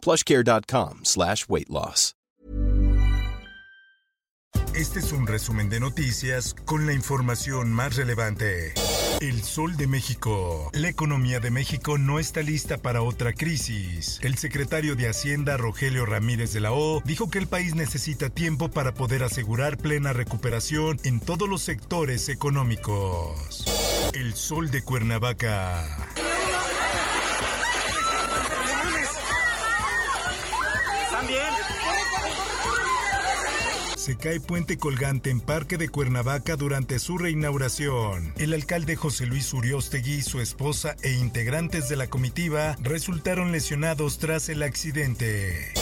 plushcare.com 0.00 1.00
slash 1.04 1.46
weight 1.48 1.68
loss. 1.68 2.14
Este 4.74 5.00
es 5.00 5.12
un 5.12 5.26
resumen 5.26 5.68
de 5.68 5.80
noticias 5.80 6.54
con 6.64 6.86
la 6.86 6.92
información 6.92 7.72
más 7.72 7.96
relevante. 7.96 8.72
El 9.20 9.42
Sol 9.42 9.76
de 9.76 9.88
México. 9.88 10.70
La 10.72 10.88
economía 10.88 11.40
de 11.40 11.50
México 11.50 11.98
no 11.98 12.20
está 12.20 12.40
lista 12.42 12.78
para 12.78 13.02
otra 13.02 13.32
crisis. 13.32 14.20
El 14.22 14.38
secretario 14.38 14.94
de 14.94 15.08
Hacienda, 15.08 15.56
Rogelio 15.56 16.06
Ramírez 16.06 16.52
de 16.52 16.60
la 16.60 16.72
O, 16.72 17.02
dijo 17.04 17.28
que 17.28 17.38
el 17.38 17.48
país 17.48 17.74
necesita 17.74 18.30
tiempo 18.30 18.70
para 18.70 18.94
poder 18.94 19.24
asegurar 19.24 19.76
plena 19.76 20.12
recuperación 20.12 21.00
en 21.02 21.18
todos 21.18 21.48
los 21.48 21.62
sectores 21.62 22.28
económicos. 22.28 23.64
El 24.14 24.34
Sol 24.34 24.70
de 24.70 24.82
Cuernavaca. 24.82 25.84
Se 34.10 34.16
cae 34.16 34.40
puente 34.40 34.76
colgante 34.76 35.30
en 35.30 35.38
Parque 35.40 35.78
de 35.78 35.88
Cuernavaca 35.88 36.56
durante 36.56 36.98
su 36.98 37.16
reinauguración. 37.16 38.34
El 38.38 38.54
alcalde 38.54 38.96
José 38.96 39.24
Luis 39.24 39.52
Uriostegui, 39.54 40.22
su 40.22 40.40
esposa 40.40 40.96
e 41.02 41.12
integrantes 41.12 41.88
de 41.88 41.94
la 41.94 42.08
comitiva 42.08 42.74
resultaron 42.80 43.52
lesionados 43.52 44.18
tras 44.18 44.48
el 44.48 44.64
accidente. 44.64 45.72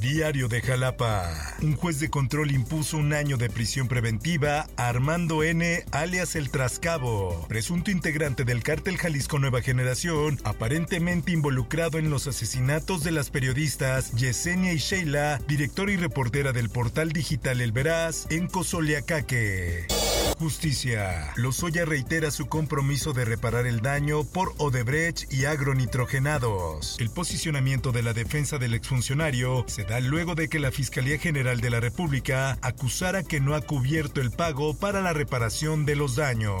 Diario 0.00 0.48
de 0.48 0.62
Jalapa. 0.62 1.30
Un 1.60 1.76
juez 1.76 2.00
de 2.00 2.08
control 2.08 2.52
impuso 2.52 2.96
un 2.96 3.12
año 3.12 3.36
de 3.36 3.50
prisión 3.50 3.86
preventiva 3.86 4.66
a 4.78 4.88
Armando 4.88 5.42
N., 5.42 5.84
alias 5.92 6.36
El 6.36 6.50
Trascabo, 6.50 7.46
presunto 7.48 7.90
integrante 7.90 8.44
del 8.44 8.62
cártel 8.62 8.96
Jalisco 8.96 9.38
Nueva 9.38 9.60
Generación, 9.60 10.40
aparentemente 10.42 11.32
involucrado 11.32 11.98
en 11.98 12.08
los 12.08 12.26
asesinatos 12.26 13.04
de 13.04 13.10
las 13.10 13.28
periodistas 13.28 14.12
Yesenia 14.12 14.72
y 14.72 14.78
Sheila, 14.78 15.38
directora 15.46 15.92
y 15.92 15.96
reportera 15.98 16.52
del 16.52 16.70
portal 16.70 17.12
digital 17.12 17.60
El 17.60 17.72
Veraz, 17.72 18.26
en 18.30 18.48
Cozoleacaque. 18.48 19.86
Justicia. 20.40 21.34
Lozoya 21.36 21.84
reitera 21.84 22.30
su 22.30 22.46
compromiso 22.46 23.12
de 23.12 23.26
reparar 23.26 23.66
el 23.66 23.82
daño 23.82 24.24
por 24.24 24.54
Odebrecht 24.56 25.30
y 25.30 25.44
agronitrogenados. 25.44 26.96
El 26.98 27.10
posicionamiento 27.10 27.92
de 27.92 28.02
la 28.02 28.14
defensa 28.14 28.56
del 28.56 28.72
exfuncionario 28.72 29.66
se 29.68 29.84
da 29.84 30.00
luego 30.00 30.34
de 30.34 30.48
que 30.48 30.58
la 30.58 30.70
Fiscalía 30.70 31.18
General 31.18 31.60
de 31.60 31.68
la 31.68 31.80
República 31.80 32.56
acusara 32.62 33.22
que 33.22 33.38
no 33.38 33.54
ha 33.54 33.60
cubierto 33.60 34.22
el 34.22 34.30
pago 34.30 34.72
para 34.72 35.02
la 35.02 35.12
reparación 35.12 35.84
de 35.84 35.96
los 35.96 36.16
daños. 36.16 36.56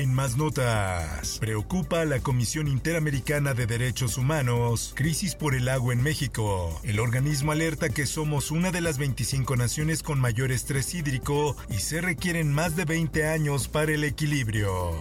En 0.00 0.14
más 0.14 0.38
notas, 0.38 1.36
preocupa 1.40 2.00
a 2.00 2.04
la 2.06 2.20
Comisión 2.20 2.68
Interamericana 2.68 3.52
de 3.52 3.66
Derechos 3.66 4.16
Humanos, 4.16 4.94
crisis 4.96 5.34
por 5.34 5.54
el 5.54 5.68
agua 5.68 5.92
en 5.92 6.02
México. 6.02 6.80
El 6.84 7.00
organismo 7.00 7.52
alerta 7.52 7.90
que 7.90 8.06
somos 8.06 8.50
una 8.50 8.70
de 8.70 8.80
las 8.80 8.96
25 8.96 9.56
naciones 9.56 10.02
con 10.02 10.18
mayor 10.18 10.52
estrés 10.52 10.94
hídrico 10.94 11.54
y 11.68 11.80
se 11.80 12.00
requieren 12.00 12.50
más 12.50 12.76
de 12.76 12.86
20 12.86 13.26
años 13.28 13.68
para 13.68 13.92
el 13.92 14.04
equilibrio. 14.04 14.96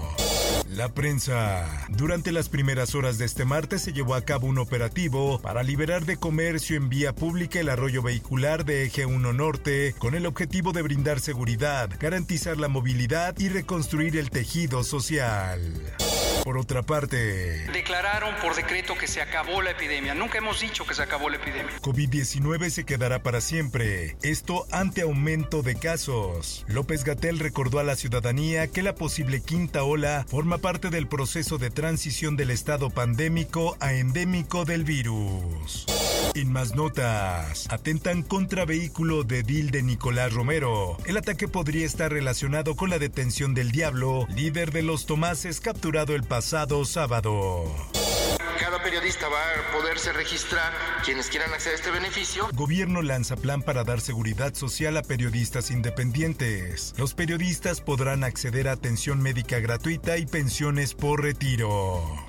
La 0.75 0.89
prensa. 0.89 1.87
Durante 1.89 2.31
las 2.31 2.47
primeras 2.47 2.93
horas 2.93 3.17
de 3.17 3.25
este 3.25 3.43
martes 3.43 3.81
se 3.81 3.91
llevó 3.91 4.13
a 4.13 4.21
cabo 4.21 4.45
un 4.45 4.59
operativo 4.59 5.39
para 5.41 5.63
liberar 5.63 6.05
de 6.05 6.17
comercio 6.17 6.77
en 6.77 6.89
vía 6.89 7.13
pública 7.15 7.59
el 7.59 7.69
arroyo 7.69 8.03
vehicular 8.03 8.65
de 8.65 8.85
Eje 8.85 9.07
1 9.07 9.33
Norte 9.33 9.95
con 9.97 10.13
el 10.13 10.27
objetivo 10.27 10.71
de 10.71 10.83
brindar 10.83 11.21
seguridad, 11.21 11.89
garantizar 11.99 12.57
la 12.57 12.67
movilidad 12.67 13.35
y 13.39 13.49
reconstruir 13.49 14.15
el 14.15 14.29
tejido 14.29 14.83
social. 14.83 15.59
Por 16.49 16.57
otra 16.57 16.81
parte, 16.81 17.67
declararon 17.71 18.33
por 18.41 18.55
decreto 18.55 18.95
que 18.97 19.05
se 19.05 19.21
acabó 19.21 19.61
la 19.61 19.69
epidemia. 19.69 20.15
Nunca 20.15 20.39
hemos 20.39 20.59
dicho 20.59 20.83
que 20.83 20.95
se 20.95 21.03
acabó 21.03 21.29
la 21.29 21.35
epidemia. 21.35 21.79
COVID-19 21.79 22.71
se 22.71 22.85
quedará 22.85 23.21
para 23.21 23.39
siempre. 23.39 24.17
Esto 24.23 24.65
ante 24.71 25.01
aumento 25.01 25.61
de 25.61 25.75
casos. 25.75 26.65
López 26.67 27.03
Gatel 27.03 27.37
recordó 27.37 27.77
a 27.77 27.83
la 27.83 27.95
ciudadanía 27.95 28.67
que 28.67 28.81
la 28.81 28.95
posible 28.95 29.41
quinta 29.41 29.83
ola 29.83 30.25
forma 30.27 30.57
parte 30.57 30.89
del 30.89 31.07
proceso 31.07 31.59
de 31.59 31.69
transición 31.69 32.35
del 32.35 32.49
estado 32.49 32.89
pandémico 32.89 33.77
a 33.79 33.93
endémico 33.93 34.65
del 34.65 34.85
virus. 34.85 35.85
En 36.35 36.51
más 36.51 36.75
notas, 36.75 37.67
atentan 37.69 38.23
contra 38.23 38.65
vehículo 38.65 39.23
de 39.23 39.43
Dil 39.43 39.71
de 39.71 39.81
Nicolás 39.81 40.33
Romero. 40.33 40.97
El 41.05 41.17
ataque 41.17 41.47
podría 41.47 41.85
estar 41.85 42.11
relacionado 42.11 42.75
con 42.75 42.89
la 42.89 42.99
detención 42.99 43.53
del 43.53 43.71
Diablo, 43.71 44.27
líder 44.35 44.71
de 44.71 44.83
los 44.83 45.05
Tomases 45.05 45.59
capturado 45.59 46.15
el 46.15 46.23
pasado 46.23 46.85
sábado. 46.85 47.65
Cada 48.59 48.83
periodista 48.83 49.27
va 49.27 49.39
a 49.39 49.71
poderse 49.71 50.13
registrar 50.13 50.71
quienes 51.03 51.29
quieran 51.29 51.51
acceder 51.53 51.73
a 51.73 51.77
este 51.77 51.91
beneficio. 51.91 52.47
Gobierno 52.53 53.01
lanza 53.01 53.35
plan 53.35 53.61
para 53.61 53.83
dar 53.83 53.99
seguridad 53.99 54.53
social 54.53 54.97
a 54.97 55.01
periodistas 55.01 55.71
independientes. 55.71 56.93
Los 56.97 57.13
periodistas 57.13 57.81
podrán 57.81 58.23
acceder 58.23 58.67
a 58.67 58.73
atención 58.73 59.21
médica 59.21 59.59
gratuita 59.59 60.17
y 60.17 60.25
pensiones 60.25 60.93
por 60.93 61.23
retiro. 61.23 62.28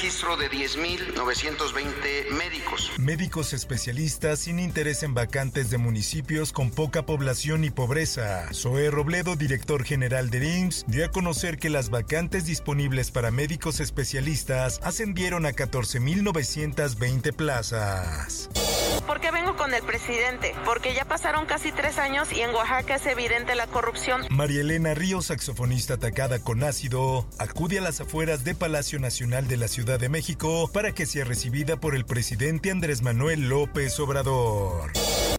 Registro 0.00 0.36
de 0.36 0.48
10.920 0.48 2.30
médicos. 2.30 2.92
Médicos 2.98 3.52
especialistas 3.52 4.38
sin 4.38 4.60
interés 4.60 5.02
en 5.02 5.12
vacantes 5.12 5.70
de 5.70 5.78
municipios 5.78 6.52
con 6.52 6.70
poca 6.70 7.04
población 7.04 7.64
y 7.64 7.70
pobreza. 7.70 8.46
Zoe 8.54 8.92
Robledo, 8.92 9.34
director 9.34 9.82
general 9.82 10.30
de 10.30 10.56
IMSS, 10.56 10.84
dio 10.86 11.04
a 11.04 11.08
conocer 11.08 11.58
que 11.58 11.68
las 11.68 11.90
vacantes 11.90 12.46
disponibles 12.46 13.10
para 13.10 13.32
médicos 13.32 13.80
especialistas 13.80 14.78
ascendieron 14.84 15.44
a 15.46 15.50
14.920 15.50 17.34
plazas. 17.34 18.48
¿Por 19.04 19.20
qué 19.20 19.32
vengo 19.32 19.56
con 19.56 19.74
el 19.74 19.82
presidente? 19.82 20.54
Porque 20.64 20.94
ya 20.94 21.06
pasaron 21.06 21.46
casi 21.46 21.72
tres 21.72 21.98
años 21.98 22.30
y 22.30 22.42
en 22.42 22.50
Oaxaca 22.50 22.96
es 22.96 23.06
evidente 23.06 23.56
la 23.56 23.66
corrupción. 23.66 24.26
María 24.30 24.60
Elena 24.60 24.94
Ríos, 24.94 25.26
saxofonista 25.26 25.94
atacada 25.94 26.38
con 26.38 26.62
ácido, 26.62 27.26
acude 27.38 27.78
a 27.78 27.82
las 27.82 28.00
afueras 28.00 28.44
de 28.44 28.54
Palacio 28.54 29.00
Nacional 29.00 29.48
de 29.48 29.56
la 29.56 29.66
Ciudad 29.66 29.87
de 29.96 30.10
México 30.10 30.68
para 30.70 30.92
que 30.92 31.06
sea 31.06 31.24
recibida 31.24 31.80
por 31.80 31.94
el 31.94 32.04
presidente 32.04 32.70
Andrés 32.70 33.00
Manuel 33.00 33.48
López 33.48 33.98
Obrador. 34.00 34.92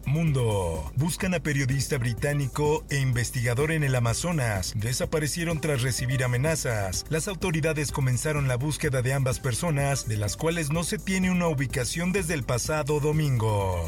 Mundo. 0.06 0.90
Buscan 0.96 1.34
a 1.34 1.40
periodista 1.40 1.98
británico 1.98 2.84
e 2.90 2.98
investigador 2.98 3.70
en 3.70 3.84
el 3.84 3.94
Amazonas. 3.94 4.72
Desaparecieron 4.76 5.60
tras 5.60 5.82
recibir 5.82 6.24
amenazas. 6.24 7.04
Las 7.10 7.28
autoridades 7.28 7.92
comenzaron 7.92 8.48
la 8.48 8.56
búsqueda 8.56 9.02
de 9.02 9.12
ambas 9.12 9.38
personas, 9.38 10.08
de 10.08 10.16
las 10.16 10.36
cuales 10.36 10.70
no 10.70 10.82
se 10.82 10.98
tiene 10.98 11.30
una 11.30 11.46
ubicación 11.46 12.10
desde 12.10 12.34
el 12.34 12.42
pasado 12.42 12.98
domingo. 12.98 13.84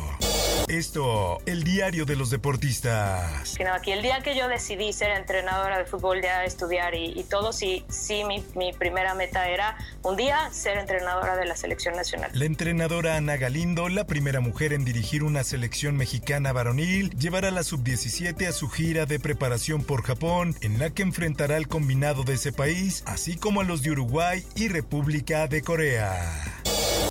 Esto, 0.68 1.40
el 1.46 1.64
diario 1.64 2.04
de 2.04 2.16
los 2.16 2.30
deportistas. 2.30 3.56
Aquí 3.72 3.92
el 3.92 4.02
día 4.02 4.20
que 4.22 4.36
yo 4.36 4.48
decidí 4.48 4.92
ser 4.92 5.10
entrenadora 5.10 5.78
de 5.78 5.84
fútbol, 5.84 6.22
ya 6.22 6.44
estudiar 6.44 6.94
y, 6.94 7.18
y 7.18 7.24
todo, 7.24 7.52
sí, 7.52 7.84
sí 7.88 8.24
mi, 8.24 8.44
mi, 8.54 8.72
primera 8.72 9.14
meta 9.14 9.48
era 9.48 9.76
un 10.02 10.16
día 10.16 10.50
ser 10.50 10.78
entrenadora 10.78 11.36
de 11.36 11.46
la 11.46 11.56
selección 11.56 11.94
nacional. 11.94 12.30
La 12.34 12.44
entrenadora 12.44 13.16
Ana 13.16 13.36
Galindo, 13.36 13.88
la 13.88 14.06
primera 14.06 14.40
mujer 14.40 14.72
en 14.72 14.84
dirigir 14.84 15.24
una 15.24 15.44
selección 15.44 15.96
mexicana 15.96 16.52
varonil, 16.52 17.10
llevará 17.18 17.50
la 17.50 17.62
sub-17 17.62 18.48
a 18.48 18.52
su 18.52 18.68
gira 18.68 19.06
de 19.06 19.20
preparación 19.20 19.84
por 19.84 20.02
Japón, 20.02 20.56
en 20.60 20.78
la 20.78 20.90
que 20.90 21.02
enfrentará 21.02 21.56
al 21.56 21.68
combinado 21.68 22.24
de 22.24 22.34
ese 22.34 22.52
país, 22.52 23.02
así 23.06 23.36
como 23.36 23.60
a 23.60 23.64
los 23.64 23.82
de 23.82 23.90
Uruguay 23.90 24.44
y 24.54 24.68
República 24.68 25.46
de 25.48 25.62
Corea. 25.62 26.51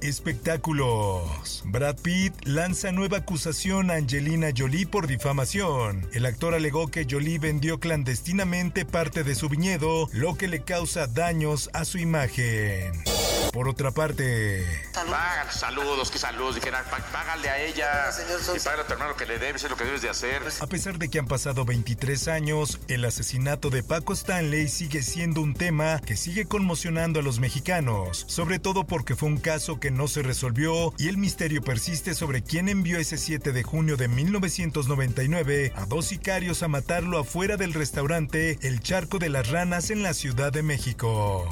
Espectáculos. 0.01 1.63
Brad 1.65 1.95
Pitt 2.01 2.33
lanza 2.45 2.92
nueva 2.92 3.18
acusación 3.18 3.92
a 3.92 3.95
Angelina 3.95 4.50
Jolie 4.56 4.88
por 4.88 5.07
difamación. 5.07 6.07
El 6.13 6.25
actor 6.25 6.53
alegó 6.53 6.88
que 6.88 7.06
Jolie 7.09 7.39
vendió 7.39 7.80
clandestinamente 7.80 8.86
parte 8.86 9.24
de 9.24 9.36
su 9.36 9.48
viñedo, 9.48 10.09
lo 10.12 10.36
que 10.36 10.48
le 10.48 10.62
causa 10.63 11.07
daños 11.07 11.69
a 11.74 11.86
su 11.86 11.98
imagen. 11.98 13.03
Por 13.51 13.68
otra 13.68 13.92
parte, 13.92 14.65
Págale, 14.94 15.51
saludos, 15.51 16.09
que 16.09 16.18
saludos. 16.18 16.56
Dijera, 16.56 16.83
"Pá- 16.89 17.06
págale 17.12 17.50
a 17.50 17.62
ella 17.62 18.09
y 18.56 18.59
págale 18.59 18.83
a 18.83 18.88
tu 18.88 18.94
hermano 18.94 19.15
que 19.18 19.25
le 19.25 19.39
debes, 19.39 19.63
es 19.65 19.69
lo 19.69 19.75
que 19.75 19.83
debes 19.83 20.01
de 20.01 20.09
hacer. 20.09 20.42
a 20.62 20.68
pesar 20.68 20.98
de 20.98 21.09
que 21.09 21.19
han 21.19 21.27
pasado 21.27 21.65
23 21.65 22.30
años, 22.30 22.80
el 22.88 23.03
asesinato 23.03 23.69
de 23.69 23.83
Paco 23.83 24.13
Stanley 24.13 24.69
sigue 24.69 25.03
siendo 25.03 25.42
un 25.42 25.53
tema 25.53 26.00
que 26.00 26.15
sigue 26.15 26.45
conmocionando 26.45 27.19
a 27.19 27.24
los 27.24 27.39
mexicanos, 27.39 28.24
sobre 28.30 28.57
todo 28.59 28.86
porque 28.86 29.15
fue 29.18 29.27
un 29.27 29.38
caso 29.38 29.81
que 29.81 29.92
no 29.92 30.07
se 30.07 30.21
resolvió 30.24 30.94
y 30.98 31.09
el 31.09 31.18
misterio 31.18 31.62
persiste 31.62 32.13
sobre 32.13 32.44
quién 32.44 32.69
envió 32.69 33.00
ese 33.00 33.18
7 33.18 33.51
de 33.51 33.63
junio 33.63 33.98
de 33.98 34.07
1999 34.07 35.74
a 35.75 35.86
dos 35.86 36.06
sicarios 36.07 36.63
a 36.63 36.69
matarlo 36.69 37.19
afuera 37.19 37.57
del 37.57 37.74
restaurante 37.74 38.57
El 38.62 38.80
Charco 38.81 39.19
de 39.19 39.27
las 39.30 39.50
Ranas 39.50 39.89
en 39.89 40.03
la 40.03 40.13
Ciudad 40.13 40.53
de 40.53 40.63
México. 40.63 41.50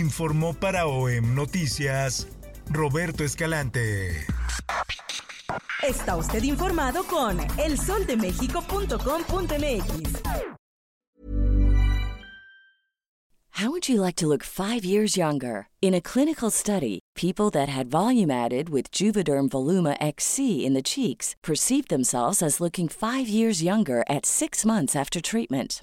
Informó 0.00 0.54
para 0.54 0.86
OEM 0.86 1.34
Noticias 1.34 2.26
Roberto 2.70 3.22
Escalante. 3.22 4.24
Está 5.82 6.16
usted 6.16 6.42
informado 6.42 7.04
con 7.04 7.38
elsoldemexico.com.mx. 7.58 10.22
How 13.50 13.70
would 13.70 13.90
you 13.90 14.00
like 14.00 14.16
to 14.16 14.26
look 14.26 14.42
five 14.42 14.86
years 14.86 15.18
younger? 15.18 15.68
In 15.82 15.92
a 15.92 16.00
clinical 16.00 16.50
study, 16.50 17.00
people 17.14 17.50
that 17.50 17.68
had 17.68 17.90
volume 17.90 18.30
added 18.30 18.70
with 18.70 18.90
Juvederm 18.90 19.50
Voluma 19.50 19.98
XC 20.00 20.64
in 20.64 20.72
the 20.72 20.80
cheeks 20.80 21.36
perceived 21.42 21.90
themselves 21.90 22.40
as 22.40 22.58
looking 22.58 22.88
five 22.88 23.28
years 23.28 23.62
younger 23.62 24.02
at 24.08 24.24
six 24.24 24.64
months 24.64 24.96
after 24.96 25.20
treatment. 25.20 25.82